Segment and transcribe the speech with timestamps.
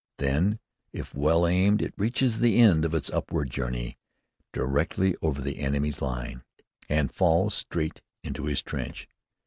[0.17, 0.57] Then,
[0.93, 3.99] if well aimed, it reaches the end of its upward journey
[4.51, 6.41] directly over the enemy's line,
[6.89, 9.07] and falls straight into his trench.